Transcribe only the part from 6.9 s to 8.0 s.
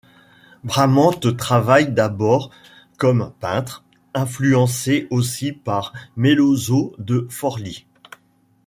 de Forlì.